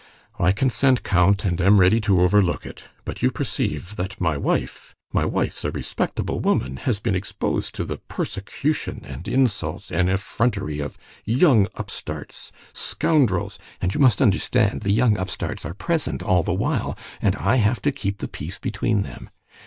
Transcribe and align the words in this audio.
'I 0.39 0.53
consent, 0.53 1.03
count, 1.03 1.45
and 1.45 1.61
am 1.61 1.79
ready 1.79 2.01
to 2.01 2.21
overlook 2.21 2.65
it; 2.65 2.85
but 3.05 3.21
you 3.21 3.29
perceive 3.29 3.97
that 3.97 4.19
my 4.19 4.35
wife—my 4.35 5.25
wife's 5.25 5.63
a 5.63 5.69
respectable 5.69 6.39
woman—has 6.39 6.99
been 6.99 7.13
exposed 7.13 7.75
to 7.75 7.85
the 7.85 7.97
persecution, 7.97 9.01
and 9.05 9.27
insults, 9.27 9.91
and 9.91 10.09
effrontery 10.09 10.79
of 10.79 10.97
young 11.23 11.67
upstarts, 11.75 12.51
scoundrels....' 12.73 13.59
And 13.79 13.93
you 13.93 13.99
must 14.01 14.23
understand, 14.23 14.81
the 14.81 14.89
young 14.91 15.19
upstarts 15.19 15.65
are 15.67 15.75
present 15.75 16.23
all 16.23 16.41
the 16.41 16.51
while, 16.51 16.97
and 17.21 17.35
I 17.35 17.57
have 17.57 17.79
to 17.83 17.91
keep 17.91 18.17
the 18.17 18.27
peace 18.27 18.57
between 18.57 19.03
them. 19.03 19.29